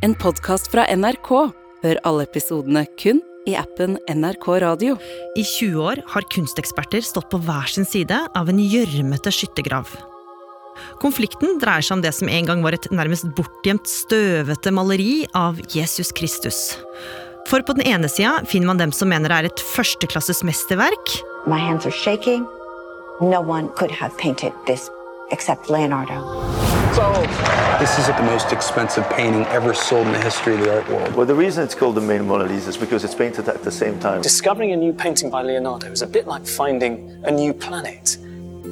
[0.00, 1.28] En podkast fra NRK.
[1.82, 4.94] Hør alle episodene kun i appen NRK Radio.
[5.36, 9.92] I 20 år har kunsteksperter stått på hver sin side av en gjørmete skyttergrav.
[11.04, 15.60] Konflikten dreier seg om det som en gang var et nærmest bortgjemt, støvete maleri av
[15.68, 16.62] Jesus Kristus.
[17.52, 21.18] For på den ene sida finner man dem som mener det er et førsteklasses mesterverk.
[21.44, 22.48] My hands are shaking.
[23.20, 24.88] No one could have painted this
[25.30, 26.69] except Leonardo.
[26.90, 31.14] This is the most expensive painting ever sold in the history of the art world.
[31.14, 33.70] Well, the reason it's called the main Mona Lisa is because it's painted at the
[33.70, 34.22] same time.
[34.22, 38.18] Discovering a new painting by Leonardo is a bit like finding a new planet.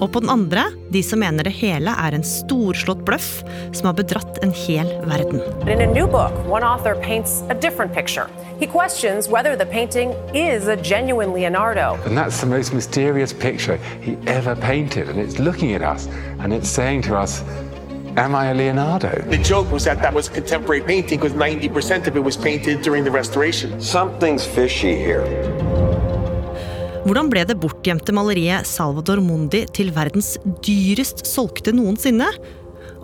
[0.00, 3.42] Og på den andre de som mener det hele er en storslått bløff
[3.72, 5.40] som har bedratt en hel verden.
[5.68, 8.26] In a new book, one author paints a different picture.
[8.60, 11.98] He questions whether the painting is a genuine Leonardo.
[12.06, 15.08] And that's the most mysterious picture he ever painted.
[15.08, 16.08] And it's looking at us
[16.40, 17.42] and it's saying to us,
[18.16, 19.08] Am I a Leonardo?
[19.30, 22.82] The joke was that that was a contemporary painting because 90% of it was painted
[22.82, 23.80] during the restoration.
[23.80, 25.24] Something's fishy here.
[27.08, 30.34] Hvordan ble det bortgjemte maleriet Salvador Mundi til verdens
[30.66, 32.26] dyrest solgte noensinne?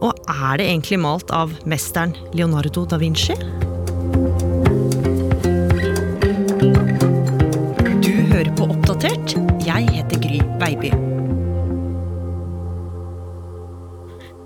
[0.04, 3.38] Og er det egentlig malt av mesteren Leonardo da Vinci?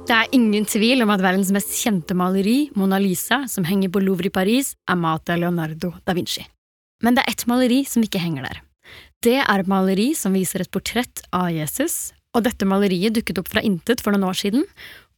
[0.08, 4.00] Det er ingen tvil om at verdens mest kjente maleri, Mona Lisa, som henger på
[4.00, 6.46] Louvre i Paris, er malt av Leonardo da Vinci.
[7.04, 8.62] Men det er ett maleri som ikke henger der.
[9.20, 13.50] Det er et maleri som viser et portrett av Jesus, og dette maleriet dukket opp
[13.52, 14.64] fra intet for noen år siden,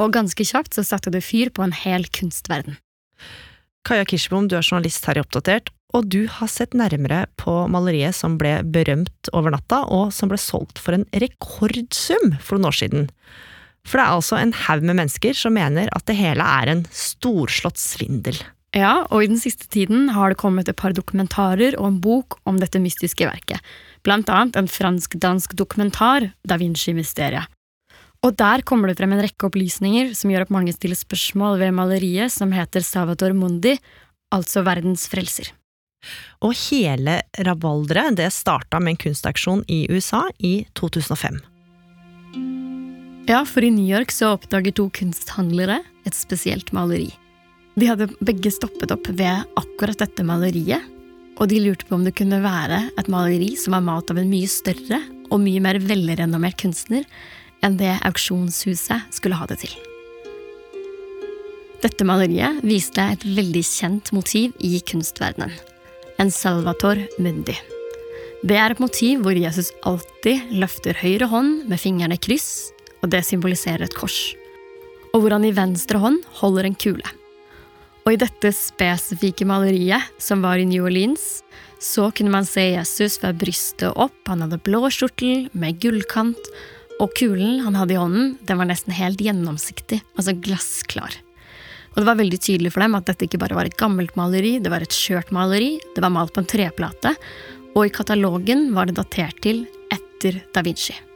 [0.02, 2.80] og ganske kjapt så satte det fyr på en hel kunstverden.
[3.86, 8.18] Kaja Kirsebom, du er journalist her i Oppdatert, og du har sett nærmere på maleriet
[8.18, 12.78] som ble berømt over natta, og som ble solgt for en rekordsum for noen år
[12.82, 13.06] siden.
[13.88, 16.82] For det er altså en haug med mennesker som mener at det hele er en
[16.94, 18.38] storslått svindel.
[18.76, 22.38] Ja, og i den siste tiden har det kommet et par dokumentarer og en bok
[22.46, 23.58] om dette mystiske verket,
[24.06, 27.50] blant annet en fransk-dansk dokumentar, Da Vinci-mysteriet.
[28.20, 31.72] Og der kommer det frem en rekke opplysninger som gjør at mange stiller spørsmål ved
[31.74, 33.78] maleriet som heter Salvator Mundi,
[34.30, 35.50] altså verdens frelser.
[36.44, 41.40] Og hele rabalderet det starta med en kunstaksjon i USA i 2005.
[43.30, 45.76] Ja, for i New York så oppdager to kunsthandlere
[46.08, 47.12] et spesielt maleri.
[47.78, 50.82] De hadde begge stoppet opp ved akkurat dette maleriet,
[51.38, 54.32] og de lurte på om det kunne være et maleri som var malt av en
[54.32, 54.98] mye større
[55.30, 57.06] og mye mer velrenommert kunstner
[57.62, 59.78] enn det auksjonshuset skulle ha det til.
[61.86, 65.54] Dette maleriet viste et veldig kjent motiv i kunstverdenen.
[66.18, 67.54] En Salvator Mundi.
[68.42, 73.10] Det er et motiv hvor Jesus alltid løfter høyre hånd med fingrene i kryss, og
[73.12, 74.18] det symboliserer et kors.
[75.14, 77.14] Og hvor han i venstre hånd holder en kule.
[78.06, 81.42] Og i dette spesifikke maleriet, som var i New Orleans,
[81.80, 86.52] så kunne man se Jesus fra brystet opp, han hadde blå skjortel med gullkant,
[87.00, 91.16] og kulen han hadde i hånden, den var nesten helt gjennomsiktig, altså glassklar.
[91.90, 94.58] Og det var veldig tydelig for dem at dette ikke bare var et gammelt maleri,
[94.62, 97.16] det var et skjørt maleri, det var malt på en treplate,
[97.74, 101.09] og i katalogen var det datert til etter da Vinci.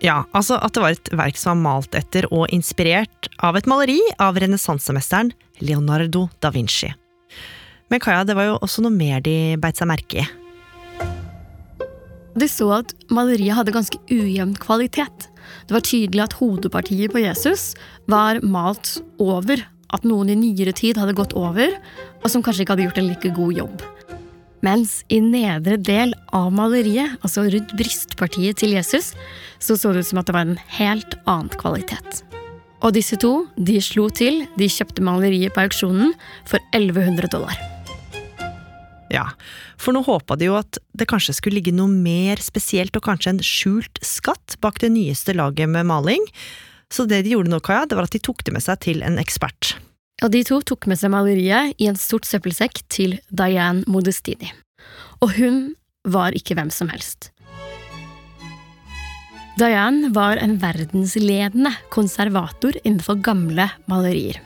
[0.00, 3.68] Ja, altså at det var et verk som var malt etter og inspirert av et
[3.68, 6.88] maleri av renessansemesteren Leonardo da Vinci.
[7.92, 10.28] Men Kaja, det var jo også noe mer de beit seg merke i.
[12.38, 15.26] De så at maleriet hadde ganske ujevn kvalitet.
[15.66, 17.72] Det var tydelig at hodepartiet på Jesus
[18.08, 19.60] var malt over,
[19.90, 21.74] at noen i nyere tid hadde gått over,
[22.22, 23.82] og som kanskje ikke hadde gjort en like god jobb.
[24.64, 29.14] Mens i nedre del av maleriet, altså rundt brystpartiet til Jesus,
[29.56, 32.20] så så det ut som at det var en helt annen kvalitet.
[32.84, 36.12] Og disse to de slo til, de kjøpte maleriet på auksjonen
[36.48, 37.56] for 1100 dollar.
[39.10, 39.26] Ja,
[39.80, 43.34] for nå håpa de jo at det kanskje skulle ligge noe mer spesielt og kanskje
[43.34, 46.22] en skjult skatt bak det nyeste laget med maling,
[46.92, 49.02] så det de gjorde nå, Kaja, det var at de tok det med seg til
[49.06, 49.74] en ekspert.
[50.20, 54.50] Og de to tok med seg maleriet i en stort søppelsekk til Diane Modestini.
[55.24, 55.60] Og hun
[56.04, 57.30] var ikke hvem som helst.
[59.60, 64.38] Diane var en verdensledende konservator innenfor gamle malerier.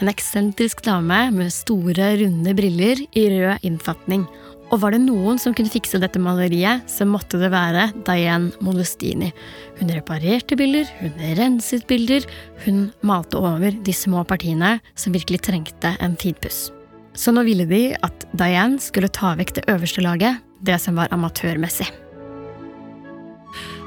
[0.00, 4.24] En eksentrisk dame med store, runde briller i rød innfatning.
[4.72, 9.28] Og var det noen som kunne fikse dette maleriet, så måtte det være Diane Molestini.
[9.76, 12.24] Hun reparerte bilder, hun renset bilder,
[12.64, 16.70] hun malte over de små partiene som virkelig trengte en finpuss.
[17.12, 21.12] Så nå ville de at Diane skulle ta vekk det øverste laget, det som var
[21.12, 21.90] amatørmessig.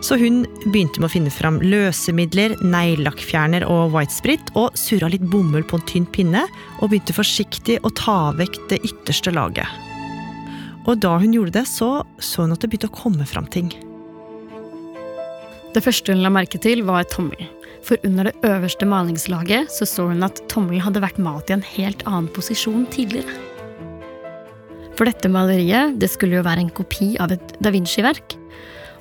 [0.06, 5.66] Så hun begynte med å finne fram løsemidler, neglelakkfjerner og whitesprit, og surra litt bomull
[5.66, 6.46] på en tynn pinne,
[6.78, 9.85] og begynte forsiktig å ta vekk det ytterste laget.
[10.86, 13.72] Og da hun gjorde det, så så hun at det begynte å komme fram ting.
[15.76, 17.50] Det første hun la merke til, var tommelen.
[17.86, 21.66] For under det øverste malingslaget så, så hun at tommelen hadde vært malt i en
[21.76, 23.30] helt annen posisjon tidligere.
[24.96, 28.38] For dette maleriet det skulle jo være en kopi av et da Vinci-verk.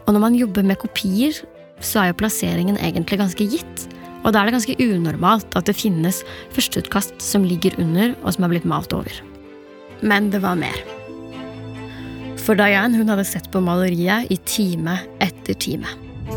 [0.04, 1.36] Og når man jobber med kopier,
[1.80, 3.86] så er jo plasseringen egentlig ganske gitt.
[4.24, 6.22] Og da er det ganske unormalt at det finnes
[6.56, 9.22] førsteutkast som ligger under, og som er blitt malt over.
[10.02, 10.93] Men det var mer.
[12.44, 15.88] For Diane hun hadde sett på maleriet i time etter time.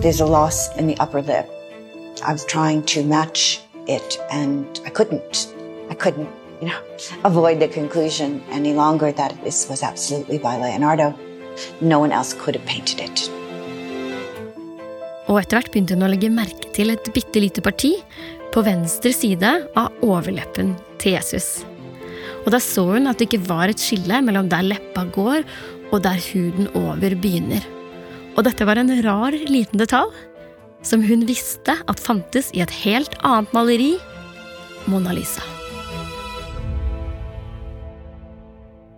[0.01, 1.49] There's a loss in the upper lip.
[2.23, 5.47] I was trying to match it, and I couldn't.
[5.89, 6.29] I couldn't,
[6.61, 6.79] you know,
[7.25, 11.13] avoid the conclusion any longer that this was absolutely by Leonardo.
[11.81, 13.27] No one else could have painted it.
[15.27, 17.97] Og etter hvert begynte hun å legge merke til et bitte lite parti
[18.53, 21.65] på venstre side av overleppen til Jesus.
[22.47, 25.43] Og da så hun at det ikke var et skille mellom der leppa går,
[25.91, 27.63] og der huden over begynner.
[28.37, 30.13] Og dette var en rar liten detalj
[30.85, 33.95] som hun visste at fantes i et helt annet maleri
[34.87, 35.43] Mona Lisa.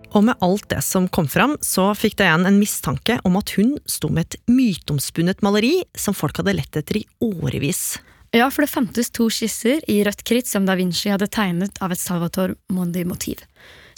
[0.09, 3.75] Og med alt det som kom fram, så fikk Diane en mistanke om at hun
[3.89, 7.99] sto med et myteomspunnet maleri som folk hadde lett etter i årevis.
[8.33, 11.93] Ja, for det fantes to skisser i rødt kritt som da Vinci hadde tegnet av
[11.93, 13.41] et Salvator Mondi-motiv.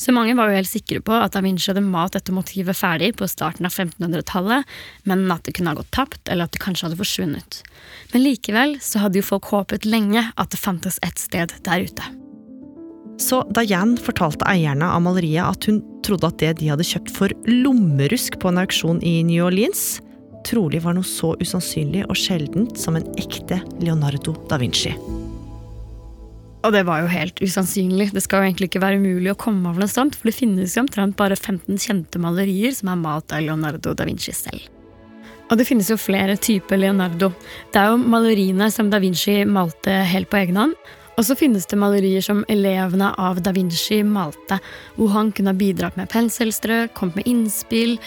[0.01, 3.12] Så mange var jo helt sikre på at da Vinci hadde malt dette motivet ferdig
[3.19, 4.65] på starten av 1500-tallet,
[5.06, 7.59] men at det kunne ha gått tapt, eller at det kanskje hadde forsvunnet.
[8.15, 12.09] Men likevel så hadde jo folk håpet lenge at det fantes et sted der ute.
[13.21, 17.38] Så Diane fortalte eierne av maleriet at hun trodde at det de hadde kjøpt for
[17.45, 20.00] lommerusk på en auksjon i New Orleans,
[20.50, 24.95] trolig var noe så usannsynlig og sjeldent som en ekte Leonardo da Vinci.
[26.62, 28.12] Og det var jo helt usannsynlig.
[28.13, 30.75] Det skal jo egentlig ikke være umulig å komme av noe sånt, for det finnes
[30.78, 34.68] jo omtrent bare 15 kjente malerier som er malt av Leonardo da Vinci selv.
[35.52, 37.31] Og det finnes jo flere typer Leonardo.
[37.74, 40.78] Det er jo maleriene som da Vinci malte helt på egen hånd.
[41.19, 44.62] Og så finnes det malerier som elevene av da Vinci malte,
[44.96, 47.98] hvor han kunne ha bidratt med penselstrøk, kommet med innspill.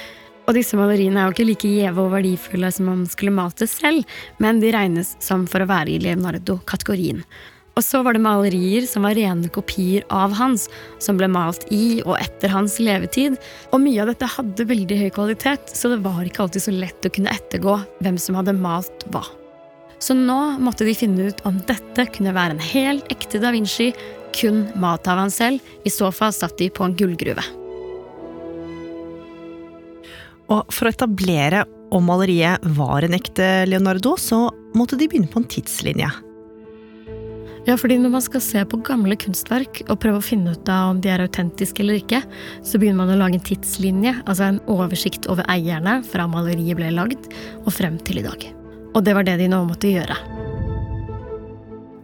[0.47, 3.61] Og disse maleriene er jo ikke like gjeve og verdifulle som om man skulle malt
[3.61, 4.07] det selv,
[4.41, 7.23] men de regnes som for å være i Leonardo-kategorien.
[7.75, 10.69] Og så var det malerier som var rene kopier av hans,
[11.03, 13.35] som ble malt i og etter hans levetid.
[13.75, 17.09] Og mye av dette hadde veldig høy kvalitet, så det var ikke alltid så lett
[17.09, 19.25] å kunne ettergå hvem som hadde malt hva.
[19.99, 23.91] Så nå måtte de finne ut om dette kunne være en helt ekte da Vinci,
[24.35, 25.63] kun malt av han selv.
[25.87, 27.43] I så fall satt de på en gullgruve.
[30.53, 34.47] Og for å etablere om maleriet var en ekte Leonardo, så
[34.77, 36.11] måtte de begynne på en tidslinje.
[37.65, 40.91] Ja, fordi når man skal se på gamle kunstverk og prøve å finne ut av
[40.93, 42.21] om de er autentiske eller ikke,
[42.61, 46.93] så begynner man å lage en tidslinje, altså en oversikt over eierne fra maleriet ble
[46.93, 47.31] lagd
[47.63, 48.45] og frem til i dag.
[48.93, 50.19] Og det var det de nå måtte gjøre.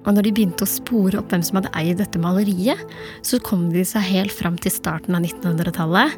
[0.00, 2.80] Og når de begynte å spore opp hvem som hadde eid dette maleriet,
[3.20, 6.16] så kom de seg helt fram til starten av 1900-tallet,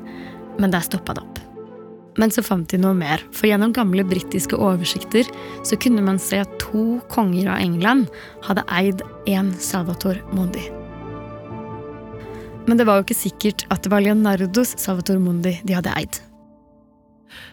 [0.62, 1.42] men der stoppa det opp.
[2.20, 5.28] Men så fant de noe mer, for gjennom gamle britiske oversikter
[5.64, 8.10] så kunne man se at to konger av England
[8.44, 10.66] hadde eid én Salvator Mundi.
[12.68, 16.20] Men det var jo ikke sikkert at det var Leonardos Salvator Mundi de hadde eid.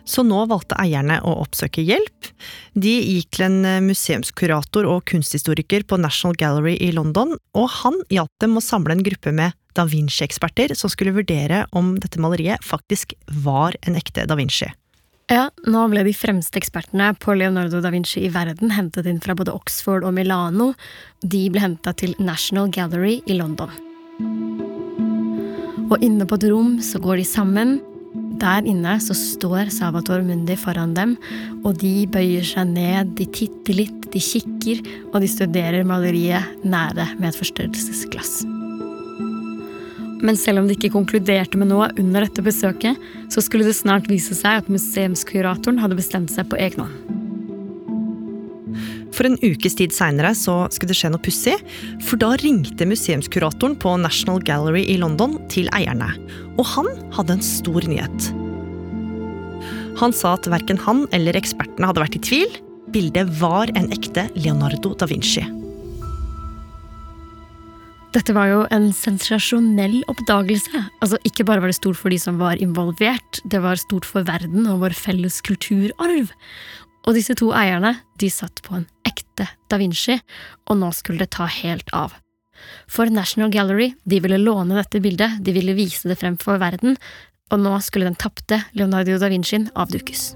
[0.08, 2.32] Så nå valgte eierne å oppsøke hjelp.
[2.74, 8.34] De gikk til en museumskurator og kunsthistoriker på National Gallery i London, og han hjalp
[8.44, 13.14] dem å samle en gruppe med da Vinci-eksperter som skulle vurdere om dette maleriet faktisk
[13.46, 14.70] var en ekte da Vinci.
[15.30, 19.36] Ja, nå ble de fremste ekspertene på Leonardo da Vinci i verden hentet inn fra
[19.38, 20.72] både Oxford og Milano.
[21.22, 23.70] De ble henta til National Gallery i London.
[25.90, 27.78] Og inne på et rom så går de sammen.
[28.40, 31.18] Der inne så står Salvator Mundi foran dem,
[31.68, 34.80] og de bøyer seg ned, de titter litt, de kikker,
[35.12, 38.40] og de studerer maleriet nære med et forstørrelsesglass.
[40.24, 43.00] Men selv om de ikke konkluderte med noe under dette besøket,
[43.32, 47.19] så skulle det snart vise seg at museumskuratoren hadde bestemt seg på egen hånd.
[49.20, 51.58] For en ukes tid seinere skulle det skje noe pussig,
[52.08, 56.08] for da ringte museumskuratoren på National Gallery i London til eierne.
[56.56, 58.30] Og han hadde en stor nyhet.
[60.00, 62.60] Han sa at verken han eller ekspertene hadde vært i tvil.
[62.96, 65.44] Bildet var en ekte Leonardo da Vinci.
[68.16, 70.80] Dette var jo en sensasjonell oppdagelse.
[71.04, 74.24] Altså, ikke bare var det stort for de som var involvert, det var stort for
[74.26, 76.32] verden og vår felles kulturarv.
[77.10, 80.20] Og disse to eierne de satt på en ekte da Vinci,
[80.70, 82.14] og nå skulle det ta helt av.
[82.86, 87.00] For National Gallery de ville låne dette bildet, de ville vise det frem for verden,
[87.50, 90.36] og nå skulle den tapte Leonardo da Vincien avdukes.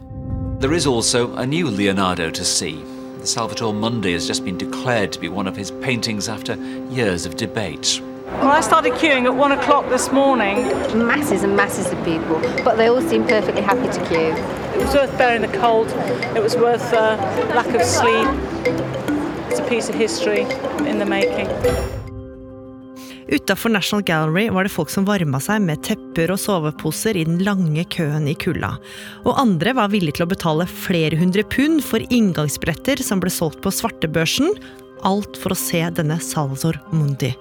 [0.62, 2.82] There is also a new Leonardo to see.
[3.24, 6.58] Salvatore Mundi has just been declared to be one of his paintings after
[6.90, 8.02] years of debate.
[8.42, 10.68] Well, I started queuing at one o'clock this morning.
[11.08, 14.36] Masses and masses of people, but they all seemed perfectly happy to queue.
[14.74, 15.88] It was worth bearing the cold.
[16.36, 17.16] It was worth uh,
[17.56, 18.28] lack of sleep.
[19.50, 20.42] It's a piece of history
[20.90, 21.48] in the making.
[23.28, 27.40] Utafor National Gallery var det folk som varma seg med tepper og soveposer i den
[27.46, 28.74] lange køen i kulda.
[29.24, 33.64] Og andre var villige til å betale flere hundre pund for inngangsbretter som ble solgt
[33.64, 34.52] på svartebørsen.
[35.08, 37.32] Alt for å se denne Salzor Mundi.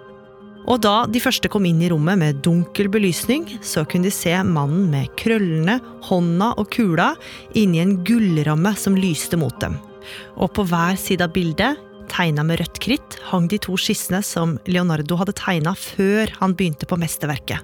[0.70, 4.34] Og da de første kom inn i rommet med dunkel belysning, så kunne de se
[4.46, 7.12] mannen med krøllene, hånda og kula
[7.58, 9.78] inni en gullramme som lyste mot dem.
[10.38, 11.80] Og på hver side av bildet
[12.12, 16.88] tegna med rødt kritt, hang de to skissene som Leonardo hadde tegna før han begynte
[16.88, 17.62] på mesterverket.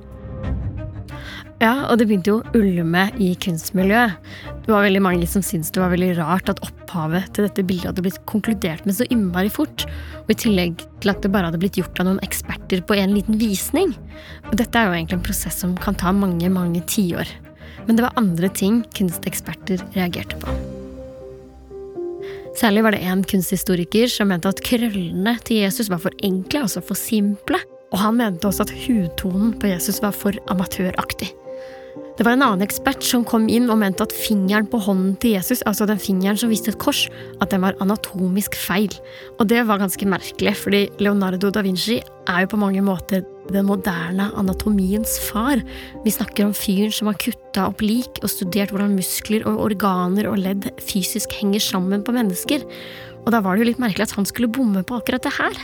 [1.59, 4.15] Ja, og det begynte jo å ulme i kunstmiljøet.
[4.63, 7.89] Det var veldig mange som syntes det var veldig rart at opphavet til dette bildet
[7.91, 9.83] hadde blitt konkludert med så innmari fort,
[10.23, 13.17] og i tillegg til at det bare hadde blitt gjort av noen eksperter på en
[13.17, 13.91] liten visning.
[14.47, 17.27] Og dette er jo egentlig en prosess som kan ta mange, mange tiår.
[17.89, 20.55] Men det var andre ting kunsteksperter reagerte på.
[22.59, 26.85] Særlig var det en kunsthistoriker som mente at krøllene til Jesus var for enkle, altså
[26.87, 27.59] for simple.
[27.91, 31.33] Og han mente også at hudtonen på Jesus var for amatøraktig.
[32.19, 35.37] Det var en annen ekspert som kom inn og mente at fingeren på hånden til
[35.37, 37.05] Jesus, altså den fingeren som viste et kors,
[37.39, 38.91] at den var anatomisk feil.
[39.39, 43.69] Og det var ganske merkelig, fordi Leonardo da Vinci er jo på mange måter den
[43.69, 45.63] moderne anatomiens far.
[46.05, 50.29] Vi snakker om fyren som har kutta opp lik og studert hvordan muskler og organer
[50.29, 52.67] og ledd fysisk henger sammen på mennesker.
[53.29, 55.57] Og da var det jo litt merkelig at han skulle bomme på akkurat det her.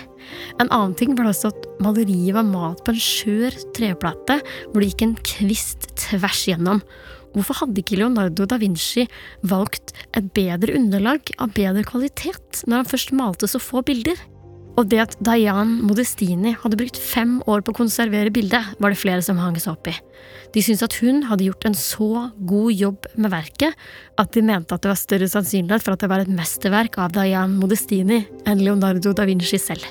[0.60, 4.90] En annen ting var også at maleriet var malt på en skjør treplate hvor det
[4.90, 6.82] gikk en kvist tvers gjennom.
[7.32, 9.06] Hvorfor hadde ikke Leonardo da Vinci
[9.48, 14.20] valgt et bedre underlag av bedre kvalitet når han først malte så få bilder?
[14.74, 18.98] Og det at Diane Modestini hadde brukt fem år på å konservere bildet, var det
[18.98, 19.94] flere som hang seg opp i.
[20.54, 22.08] De syntes at hun hadde gjort en så
[22.46, 23.78] god jobb med verket
[24.18, 27.14] at de mente at det var større sannsynlighet for at det var et mesterverk av
[27.14, 29.86] Diane Modestini enn Leonardo da Vinci selv.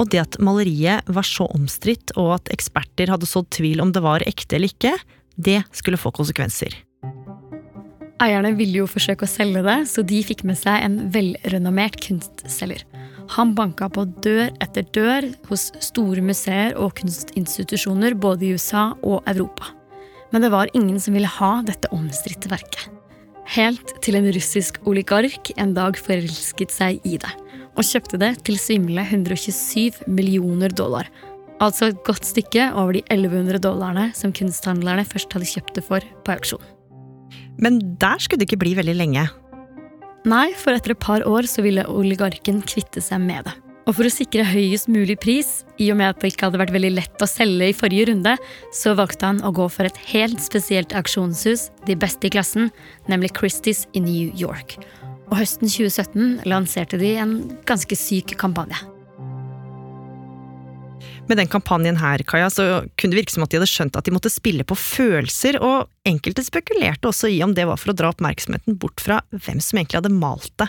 [0.00, 4.02] Og det at maleriet var så omstridt, og at eksperter hadde sådd tvil om det
[4.02, 4.96] var ekte eller ikke,
[5.38, 6.74] det skulle få konsekvenser.
[8.20, 12.84] Eierne ville jo forsøke å selge det, så de fikk med seg en velrenommert kunstselger.
[13.36, 19.22] Han banka på dør etter dør hos store museer og kunstinstitusjoner både i USA og
[19.30, 19.70] Europa.
[20.32, 22.90] Men det var ingen som ville ha dette omstridte verket.
[23.56, 27.32] Helt til en russisk oligark en dag forelsket seg i det
[27.72, 31.08] og kjøpte det til svimle 127 millioner dollar.
[31.62, 36.04] Altså et godt stykke over de 1100 dollarene som kunsthandlerne først hadde kjøpt det for
[36.26, 36.64] på auksjon.
[37.60, 39.26] Men der skulle det ikke bli veldig lenge.
[40.28, 43.56] Nei, for etter et par år så ville oligarken kvitte seg med det.
[43.82, 46.74] Og for å sikre høyest mulig pris, i og med at det ikke hadde vært
[46.74, 48.36] veldig lett å selge i forrige runde,
[48.70, 52.70] så valgte han å gå for et helt spesielt auksjonshus, de beste i klassen,
[53.10, 54.78] nemlig Christies i New York.
[55.32, 58.78] Og høsten 2017 lanserte de en ganske syk kampanje.
[61.28, 62.64] Med den kampanjen her, Kaja, så
[62.98, 65.88] kunne det virke som at de hadde skjønt at de måtte spille på følelser, og
[66.08, 69.78] enkelte spekulerte også i om det var for å dra oppmerksomheten bort fra hvem som
[69.78, 70.68] egentlig hadde malt det.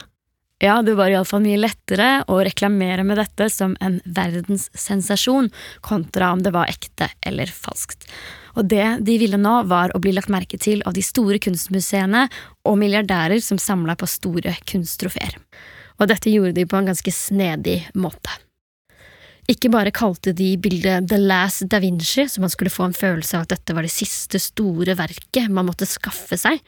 [0.63, 5.49] Ja, det var iallfall mye lettere å reklamere med dette som en verdenssensasjon,
[5.83, 8.07] kontra om det var ekte eller falskt.
[8.53, 12.27] Og det de ville nå, var å bli lagt merke til av de store kunstmuseene
[12.69, 15.35] og milliardærer som samla på store kunsttrofeer.
[15.99, 18.31] Og dette gjorde de på en ganske snedig måte.
[19.51, 23.35] Ikke bare kalte de bildet The Last Da Vinci, så man skulle få en følelse
[23.35, 26.61] av at dette var det siste store verket man måtte skaffe seg,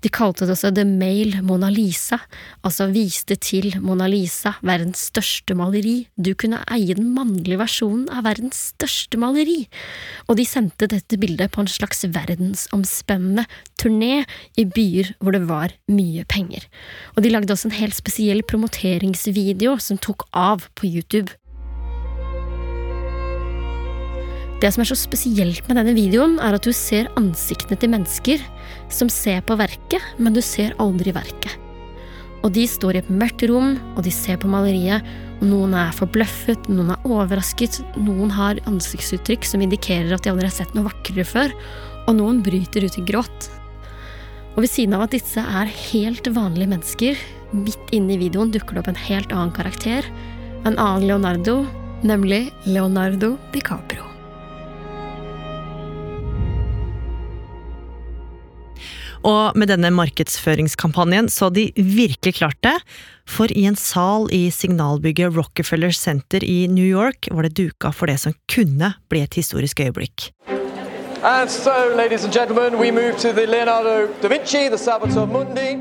[0.00, 2.20] de kalte det også The Male Mona Lisa,
[2.64, 8.24] altså viste til Mona Lisa, verdens største maleri, du kunne eie den mannlige versjonen av
[8.28, 9.64] verdens største maleri,
[10.30, 13.44] og de sendte dette bildet på en slags verdensomspennende
[13.82, 14.22] turné
[14.54, 16.64] i byer hvor det var mye penger,
[17.16, 21.34] og de lagde også en helt spesiell promoteringsvideo som tok av på YouTube.
[24.60, 28.42] Det som er så spesielt med denne videoen, er at du ser ansiktene til mennesker
[28.92, 31.54] som ser på verket, men du ser aldri verket.
[32.44, 35.04] Og de står i et mørkt rom, og de ser på maleriet,
[35.40, 40.48] og noen er forbløffet, noen er overrasket, noen har ansiktsuttrykk som indikerer at de aldri
[40.48, 41.56] har sett noe vakrere før,
[42.06, 43.48] og noen bryter ut i gråt.
[44.56, 47.24] Og ved siden av at disse er helt vanlige mennesker,
[47.56, 50.04] midt inne i videoen dukker det opp en helt annen karakter.
[50.68, 51.62] En annen Leonardo,
[52.04, 54.09] nemlig Leonardo DiCaprio.
[59.26, 62.76] Og med denne markedsføringskampanjen så de virkelig klart det,
[63.28, 68.08] for i en sal i signalbygget Rockefeller Center i New York var det duka for
[68.08, 70.32] det som kunne bli et historisk øyeblikk.
[71.22, 75.76] And so, ladies and gentlemen, we move to the Leonardo da Vinci, the Salvator Mundi.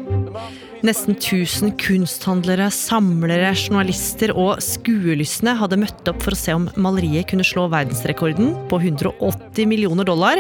[0.80, 7.28] Nesten 1000 kunsthandlere, samlere, journalister og skuelystne hadde møtt opp for å se om maleriet
[7.28, 10.40] kunne slå verdensrekorden på 180 millioner dollar.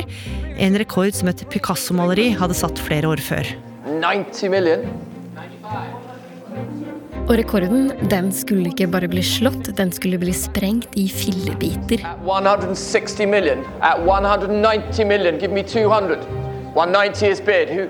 [0.55, 3.51] En rekord som et Picasso-maleri hadde satt flere år før.
[3.99, 4.87] 90 million.
[7.25, 12.07] Og rekorden den skulle ikke bare bli slått, den skulle bli sprengt i fillebiter.
[12.23, 13.67] 160 million.
[13.83, 16.23] At 190 million, give me 200.
[16.79, 17.67] 190 is bid.
[17.67, 17.89] Who?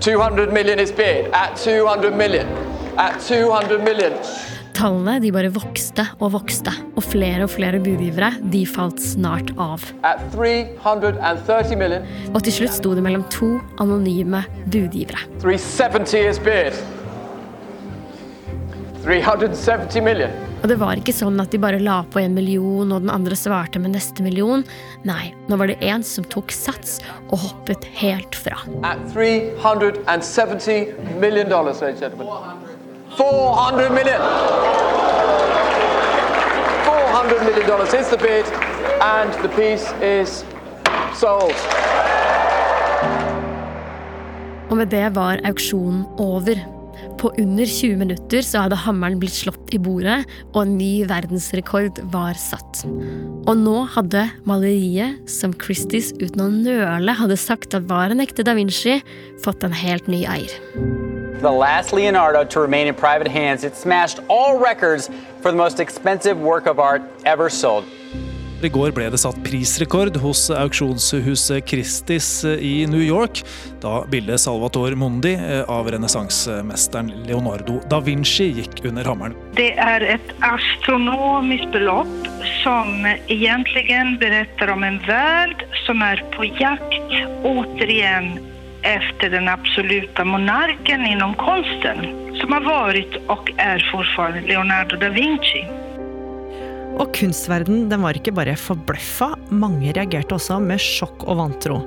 [0.00, 1.28] 200 million is bid.
[1.32, 2.46] At 200 million.
[2.96, 4.12] At 200 million.
[4.72, 9.84] Tallene de bare vokste og vokste, og flere og flere budgivere de falt snart av.
[10.08, 12.06] At 330 million.
[12.32, 14.40] Og til slutt sto det mellom to anonyme
[14.72, 15.20] budgivere.
[15.42, 16.80] 370 is bid.
[19.04, 20.30] 370 million.
[20.62, 23.36] Og det var ikke sånn at de bare la på en million, og den andre
[23.38, 24.64] svarte med neste million.
[25.08, 26.98] Nei, nå var det en som tok sats
[27.30, 28.58] og hoppet helt fra.
[28.84, 30.92] At 370
[31.22, 32.28] million dollars, ladies and gentlemen.
[33.16, 34.20] 400 million.
[36.84, 38.44] 400 million dollars is the bid,
[39.00, 40.44] and the piece is
[41.16, 41.54] sold.
[44.70, 46.79] Og med det var auksjonen over.
[47.20, 50.22] På under 20 minutter så hadde hammeren blitt slått i bordet,
[50.54, 52.84] og en ny verdensrekord var satt.
[53.48, 58.46] Og nå hadde maleriet, som Christies uten å nøle hadde sagt at var en ekte
[58.46, 59.00] da Vinci,
[59.44, 60.56] fått en helt ny eier.
[61.40, 65.08] The last Leonardo to remain in private hands, it smashed all records
[65.40, 67.84] for the most expensive work of art ever sold.
[68.60, 73.40] I går ble det satt prisrekord hos auksjonshuset Christies i New York,
[73.80, 75.32] da bildet Salvator Mundi
[75.64, 79.38] av renessansemesteren Leonardo da Vinci gikk under hammeren.
[79.56, 82.30] Det er et astronomisk belopp
[82.60, 83.86] som egentlig
[84.20, 87.16] beretter om en verden som er på jakt
[87.48, 88.34] återigen
[88.84, 95.64] efter den absoluta monarken inom konsten, som har vært og er fortsatt Leonardo da Vinci.
[97.00, 101.78] Og kunstverden den var ikke bare forbløffa, mange reagerte også med sjokk og vantro.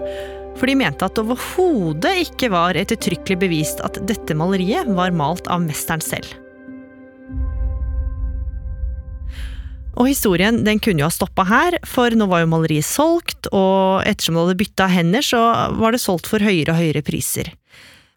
[0.58, 5.50] For de mente at det overhodet ikke var ettertrykkelig bevist at dette maleriet var malt
[5.54, 6.30] av mesteren selv.
[9.94, 14.02] Og historien den kunne jo ha stoppa her, for nå var jo maleriet solgt, og
[14.10, 15.42] ettersom det hadde bytta hender, så
[15.78, 17.52] var det solgt for høyere og høyere priser.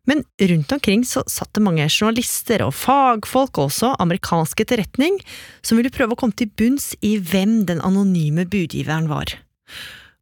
[0.07, 5.19] Men rundt omkring så satt det mange journalister og fagfolk, og også amerikansk etterretning,
[5.67, 9.35] som ville prøve å komme til bunns i hvem den anonyme budgiveren var.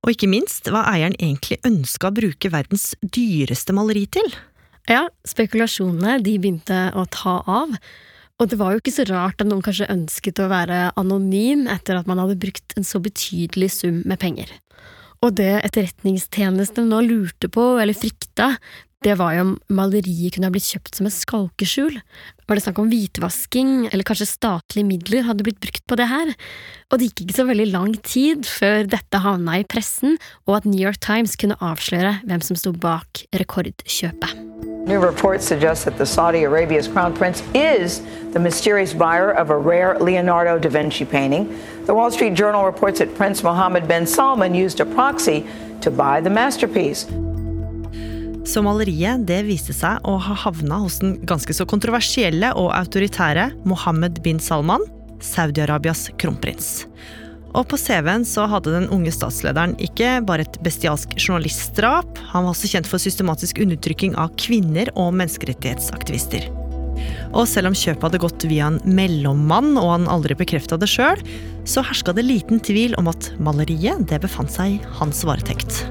[0.04, 4.34] Og ikke minst hva eieren egentlig ønska å bruke verdens dyreste maleri til.
[4.90, 7.76] Ja, spekulasjonene de begynte å ta av.
[8.42, 11.96] Og det var jo ikke så rart at noen kanskje ønsket å være anonym etter
[11.96, 14.50] at man hadde brukt en så betydelig sum med penger.
[15.24, 18.56] Og det etterretningstjenestene nå lurte på, eller frykta,
[19.04, 21.98] det var jo om maleriet kunne ha blitt kjøpt som et skalkeskjul.
[22.48, 26.32] Var det snakk om hvitvasking, eller kanskje statlige midler hadde blitt brukt på det her?
[26.88, 30.16] Og det gikk ikke så veldig lang tid før dette havna i pressen,
[30.48, 34.40] og at New York Times kunne avsløre hvem som sto bak rekordkjøpet.
[34.84, 39.56] New reports suggest that the Saudi Arabia's crown prince is the mysterious buyer of a
[39.56, 41.48] rare Leonardo da Vinci painting.
[41.86, 45.46] The Wall Street Journal reports that Prince Mohammed bin Salman used a proxy
[45.80, 47.06] to buy the masterpiece.
[48.44, 53.48] Så maleriet det viste seg å ha havna hos den ganske så kontroversielle og autoritære
[53.64, 54.84] Mohammed bin Salman,
[55.24, 56.84] Saudi-Arabias kronprins.
[57.54, 62.52] Og på CV-en så hadde den unge statslederen ikke bare et bestialsk journalistdrap, han var
[62.52, 66.50] også kjent for systematisk undertrykking av kvinner og menneskerettighetsaktivister.
[67.34, 71.22] Og selv om kjøpet hadde gått via en mellommann, og han aldri bekrefta det sjøl,
[71.66, 75.84] så herska det liten tvil om at maleriet det befant seg i hans varetekt.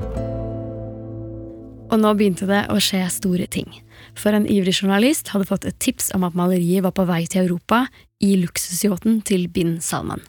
[1.93, 3.69] Og nå begynte det å skje store ting.
[4.17, 7.45] For en ivrig journalist hadde fått et tips om at maleriet var på vei til
[7.45, 7.85] Europa
[8.23, 10.23] i luksusyachten til bin Salman.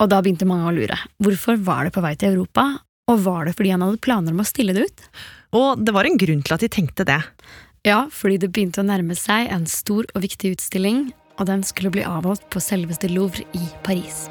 [0.00, 0.96] Og da begynte mange å lure.
[1.22, 2.66] Hvorfor var det på vei til Europa,
[3.10, 5.06] og var det fordi han hadde planer om å stille det ut?
[5.60, 7.20] Og det var en grunn til at de tenkte det.
[7.86, 11.92] Ja, fordi det begynte å nærme seg en stor og viktig utstilling, og den skulle
[11.94, 14.26] bli avholdt på selveste Louvre i Paris.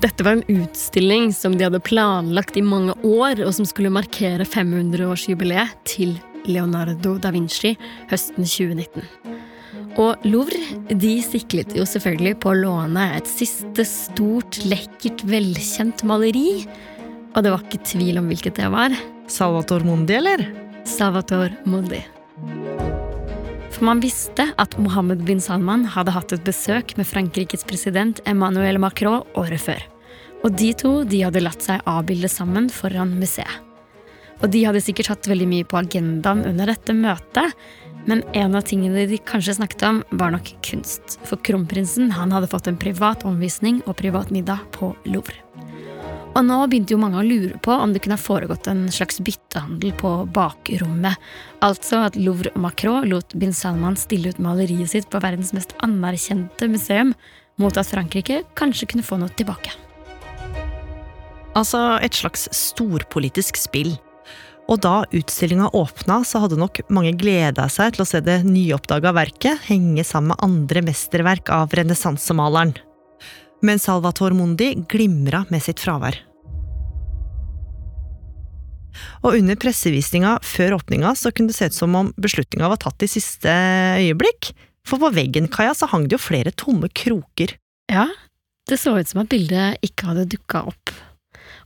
[0.00, 4.44] Dette var en utstilling som de hadde planlagt i mange år, og som skulle markere
[4.44, 7.72] 500-årsjubileet til Leonardo da Vinci
[8.10, 9.06] høsten 2019.
[9.96, 10.60] Og Louvre
[10.92, 16.66] de siklet jo selvfølgelig på å låne et siste stort, lekkert, velkjent maleri.
[17.32, 18.92] Og det var ikke tvil om hvilket det var.
[19.32, 20.44] Salvator Mundi, eller?
[20.84, 22.04] Salvator Mundi.
[23.76, 28.78] For man visste at Mohammed bin Salman hadde hatt et besøk med Frankrikes president Emmanuel
[28.80, 29.82] Macron året før.
[30.48, 33.60] Og de to de hadde latt seg avbilde sammen foran museet.
[34.40, 37.52] Og de hadde sikkert hatt veldig mye på agendaen under dette møtet,
[38.08, 41.18] men en av tingene de kanskje snakket om, var nok kunst.
[41.28, 45.45] For kronprinsen han hadde fått en privat omvisning og privat middag på Louvre.
[46.36, 49.22] Og nå begynte jo mange å lure på om det kunne ha foregått en slags
[49.24, 51.16] byttehandel på bakrommet.
[51.64, 55.72] Altså at Louvre og Macron lot bin Salman stille ut maleriet sitt på verdens mest
[55.86, 57.14] anerkjente museum,
[57.56, 59.72] mot at Frankrike kanskje kunne få noe tilbake.
[61.56, 63.94] Altså et slags storpolitisk spill.
[64.68, 69.14] Og da utstillinga åpna, så hadde nok mange gleda seg til å se det nyoppdaga
[69.16, 72.74] verket henge sammen med andre mesterverk av renessansemaleren.
[73.64, 76.25] Men Salvator Mundi glimra med sitt fravær.
[79.24, 83.04] Og under pressevisninga før åpninga så kunne det se ut som om beslutninga var tatt
[83.04, 83.52] i siste
[84.00, 84.52] øyeblikk,
[84.86, 87.56] for på veggen Kaja, så hang det jo flere tomme kroker.
[87.90, 88.06] Ja,
[88.70, 90.94] det så ut som at bildet ikke hadde dukka opp.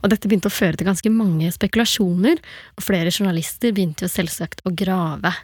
[0.00, 2.40] Og dette begynte å føre til ganske mange spekulasjoner,
[2.76, 5.34] og flere journalister begynte jo selvsagt å grave.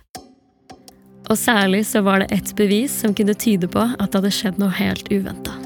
[1.27, 4.63] Og særlig så var det ett bevis som kunne tyde på at det hadde skjedd
[4.63, 5.66] noe helt uventa.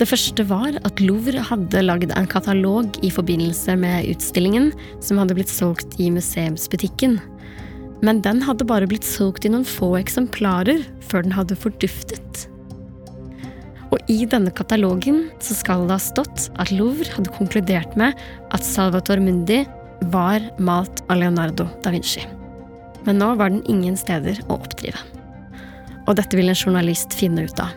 [0.00, 4.70] Det første var at Louvre hadde lagd en katalog i forbindelse med utstillingen,
[5.04, 7.18] som hadde blitt solgt i museumsbutikken.
[8.00, 12.46] Men den hadde bare blitt solgt i noen få eksemplarer før den hadde forduftet.
[13.90, 18.16] Og i denne katalogen så skal det ha stått at Louvre hadde konkludert med
[18.56, 19.66] at Salvator Mundi
[20.14, 22.24] var malt av Leonardo da Vinci.
[23.04, 24.96] Men nå var den ingen steder å oppdrive.
[26.08, 27.76] Og dette ville en journalist finne ut av.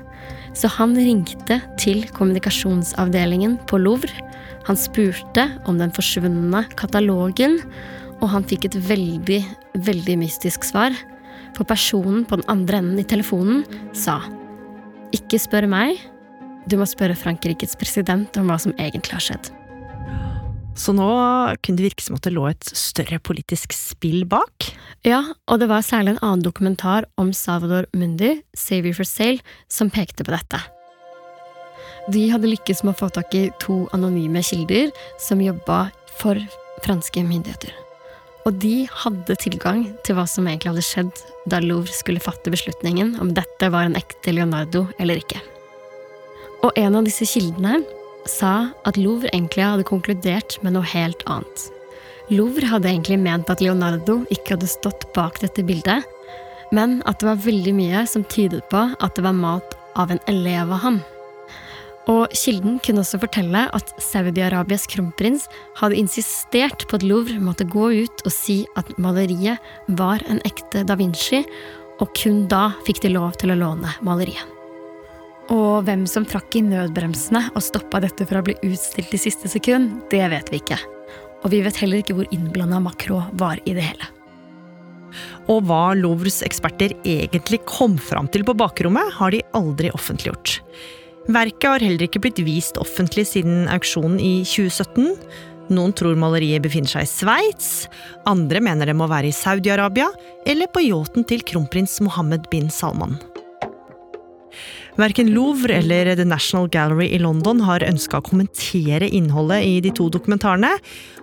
[0.54, 4.14] Så han ringte til kommunikasjonsavdelingen på Louvre.
[4.68, 7.58] Han spurte om den forsvunne katalogen,
[8.22, 9.42] og han fikk et veldig,
[9.84, 10.96] veldig mystisk svar.
[11.58, 13.66] For personen på den andre enden i telefonen
[13.98, 14.22] sa
[15.14, 16.00] ikke spør meg.
[16.70, 19.52] Du må spørre Frankrikes president om hva som egentlig har skjedd.
[20.76, 21.08] Så nå
[21.62, 24.72] kunne det virke som at det lå et større politisk spill bak?
[25.06, 29.94] Ja, og det var særlig en annen dokumentar om Salvador Mundi, Savior for Sale, som
[29.94, 30.60] pekte på dette.
[32.12, 34.90] De hadde lykkes med å få tak i to anonyme kilder
[35.22, 35.86] som jobba
[36.20, 36.42] for
[36.84, 37.72] franske myndigheter.
[38.44, 43.16] Og de hadde tilgang til hva som egentlig hadde skjedd da Louvre skulle fatte beslutningen
[43.24, 45.40] om dette var en ekte Leonardo eller ikke.
[46.64, 47.80] Og en av disse kildene
[48.30, 51.70] sa at Louvre egentlig hadde konkludert med noe helt annet.
[52.32, 56.06] Louvre hadde egentlig ment at Leonardo ikke hadde stått bak dette bildet,
[56.74, 60.22] men at det var veldig mye som tydet på at det var malt av en
[60.32, 61.02] elev av ham.
[62.12, 65.46] Og kilden kunne også fortelle at Saudi-Arabias kronprins
[65.80, 69.64] hadde insistert på at Louvre måtte gå ut og si at maleriet
[70.00, 71.44] var en ekte da Vinci,
[72.02, 74.53] og kun da fikk de lov til å låne maleriet.
[75.52, 79.52] Og hvem som trakk i nødbremsene og stoppa dette fra å bli utstilt i siste
[79.52, 80.80] sekund, det vet vi ikke.
[81.44, 84.10] Og vi vet heller ikke hvor innblanda Macron var i det hele.
[85.52, 90.62] Og hva Louvres eksperter egentlig kom fram til på bakrommet, har de aldri offentliggjort.
[91.32, 95.12] Verket har heller ikke blitt vist offentlig siden auksjonen i 2017.
[95.76, 97.70] Noen tror maleriet befinner seg i Sveits,
[98.28, 100.10] andre mener det må være i Saudi-Arabia
[100.48, 103.16] eller på yachten til kronprins Mohammed bin Salman.
[104.96, 109.90] Verken Louvre eller The National Gallery i London har ønska å kommentere innholdet i de
[109.98, 110.70] to dokumentarene,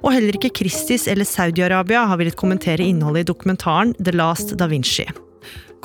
[0.02, 4.66] og heller ikke Christies eller Saudi-Arabia har villet kommentere innholdet i dokumentaren The Last Da
[4.70, 5.06] Vinci.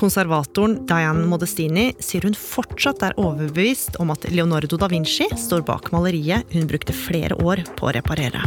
[0.02, 5.94] Konservatoren Diane Modestini sier hun fortsatt er overbevist om at Leonardo da Vinci står bak
[5.94, 8.42] maleriet hun brukte flere år på å reparere.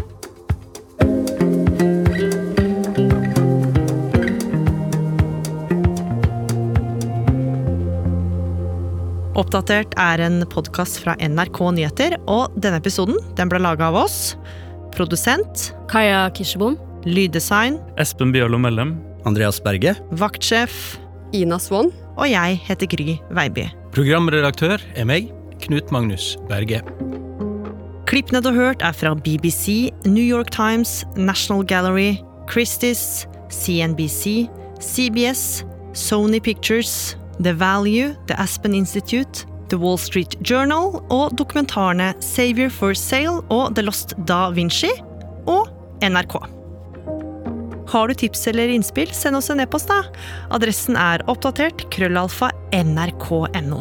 [9.49, 14.35] Oppdatert er en podkast fra NRK Nyheter, og denne episoden den ble laga av oss.
[14.93, 16.75] Produsent Kaja Kirsebom.
[17.09, 18.99] Lyddesign Espen Bjørlo Mellem.
[19.25, 19.95] Andreas Berge.
[20.21, 20.99] Vaktsjef
[21.33, 21.89] Ina Swann.
[22.21, 23.65] Og jeg heter Gry Veiby.
[23.97, 25.31] Programredaktør er meg,
[25.65, 26.83] Knut Magnus Berge.
[28.11, 32.19] Klippene du har hørt, er fra BBC, New York Times, National Gallery,
[32.53, 34.45] Christies, CNBC,
[34.85, 35.65] CBS,
[35.97, 42.97] Sony Pictures, The Value, The Aspen Institute, The Wall Street Journal og dokumentarene Savior for
[42.99, 44.91] Sale og The Lost Da Vinci
[45.47, 45.69] og
[46.03, 46.39] NRK.
[47.89, 50.03] Har du tips eller innspill, send oss en e-post, da.
[50.53, 53.81] Adressen er oppdatert krøllalfa nrk.no.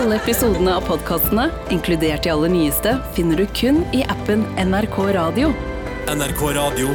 [0.00, 5.50] Alle episodene av podkastene, inkludert de aller nyeste, finner du kun i appen NRK Radio.
[6.08, 6.94] NRK Radio.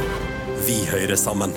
[0.66, 1.54] Vi hører sammen.